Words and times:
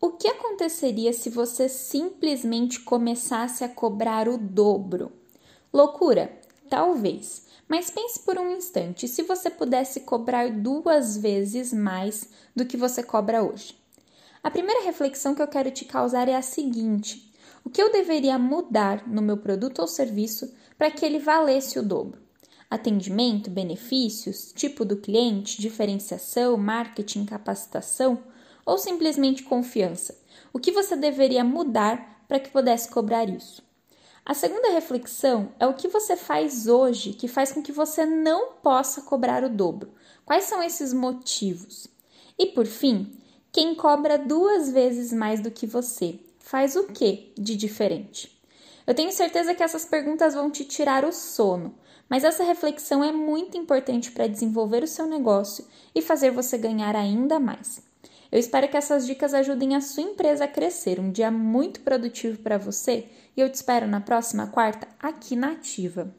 O 0.00 0.10
que 0.10 0.28
aconteceria 0.28 1.12
se 1.12 1.28
você 1.28 1.68
simplesmente 1.68 2.78
começasse 2.78 3.64
a 3.64 3.68
cobrar 3.68 4.28
o 4.28 4.38
dobro? 4.38 5.10
Loucura? 5.72 6.30
Talvez. 6.70 7.46
Mas 7.66 7.90
pense 7.90 8.20
por 8.20 8.38
um 8.38 8.56
instante 8.56 9.08
se 9.08 9.22
você 9.22 9.50
pudesse 9.50 10.00
cobrar 10.00 10.52
duas 10.52 11.16
vezes 11.16 11.72
mais 11.72 12.28
do 12.54 12.64
que 12.64 12.76
você 12.76 13.02
cobra 13.02 13.42
hoje. 13.42 13.76
A 14.40 14.50
primeira 14.52 14.84
reflexão 14.84 15.34
que 15.34 15.42
eu 15.42 15.48
quero 15.48 15.70
te 15.72 15.84
causar 15.84 16.28
é 16.28 16.36
a 16.36 16.42
seguinte: 16.42 17.34
o 17.64 17.68
que 17.68 17.82
eu 17.82 17.90
deveria 17.90 18.38
mudar 18.38 19.06
no 19.08 19.20
meu 19.20 19.36
produto 19.36 19.80
ou 19.80 19.88
serviço 19.88 20.54
para 20.78 20.92
que 20.92 21.04
ele 21.04 21.18
valesse 21.18 21.76
o 21.76 21.82
dobro? 21.82 22.22
Atendimento, 22.70 23.50
benefícios, 23.50 24.52
tipo 24.54 24.84
do 24.84 24.96
cliente, 24.96 25.60
diferenciação, 25.60 26.56
marketing, 26.56 27.24
capacitação? 27.24 28.22
Ou 28.68 28.76
simplesmente 28.76 29.44
confiança? 29.44 30.14
O 30.52 30.58
que 30.58 30.70
você 30.70 30.94
deveria 30.94 31.42
mudar 31.42 32.22
para 32.28 32.38
que 32.38 32.50
pudesse 32.50 32.90
cobrar 32.90 33.26
isso? 33.26 33.66
A 34.26 34.34
segunda 34.34 34.70
reflexão 34.70 35.54
é 35.58 35.66
o 35.66 35.72
que 35.72 35.88
você 35.88 36.14
faz 36.14 36.66
hoje 36.66 37.14
que 37.14 37.26
faz 37.26 37.50
com 37.50 37.62
que 37.62 37.72
você 37.72 38.04
não 38.04 38.52
possa 38.62 39.00
cobrar 39.00 39.42
o 39.42 39.48
dobro. 39.48 39.94
Quais 40.22 40.44
são 40.44 40.62
esses 40.62 40.92
motivos? 40.92 41.86
E 42.38 42.44
por 42.44 42.66
fim, 42.66 43.18
quem 43.50 43.74
cobra 43.74 44.18
duas 44.18 44.70
vezes 44.70 45.14
mais 45.14 45.40
do 45.40 45.50
que 45.50 45.66
você 45.66 46.20
faz 46.38 46.76
o 46.76 46.88
que 46.88 47.32
de 47.38 47.56
diferente? 47.56 48.38
Eu 48.86 48.94
tenho 48.94 49.12
certeza 49.12 49.54
que 49.54 49.62
essas 49.62 49.86
perguntas 49.86 50.34
vão 50.34 50.50
te 50.50 50.66
tirar 50.66 51.06
o 51.06 51.12
sono, 51.12 51.74
mas 52.06 52.22
essa 52.22 52.44
reflexão 52.44 53.02
é 53.02 53.12
muito 53.12 53.56
importante 53.56 54.10
para 54.10 54.26
desenvolver 54.26 54.82
o 54.82 54.88
seu 54.88 55.06
negócio 55.06 55.66
e 55.94 56.02
fazer 56.02 56.30
você 56.30 56.58
ganhar 56.58 56.94
ainda 56.94 57.40
mais. 57.40 57.87
Eu 58.30 58.38
espero 58.38 58.68
que 58.68 58.76
essas 58.76 59.06
dicas 59.06 59.32
ajudem 59.32 59.74
a 59.74 59.80
sua 59.80 60.02
empresa 60.02 60.44
a 60.44 60.48
crescer. 60.48 61.00
Um 61.00 61.10
dia 61.10 61.30
muito 61.30 61.80
produtivo 61.80 62.38
para 62.38 62.58
você 62.58 63.06
e 63.36 63.40
eu 63.40 63.48
te 63.48 63.54
espero 63.54 63.86
na 63.86 64.00
próxima 64.00 64.46
quarta 64.48 64.86
aqui 65.00 65.34
na 65.34 65.52
Ativa. 65.52 66.14